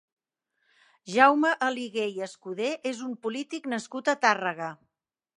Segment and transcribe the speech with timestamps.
[1.15, 4.71] Jaume Aligué i Escudé és un polític nascut a Tàrrega.